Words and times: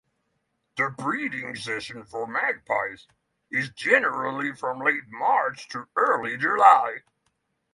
The 0.77 0.89
breeding 0.89 1.55
season 1.55 2.05
for 2.05 2.25
magpies 2.25 3.07
is 3.51 3.69
generally 3.69 4.51
from 4.55 4.79
late 4.79 5.03
March 5.09 5.67
to 5.67 5.87
early 5.95 6.37
July. 6.37 7.03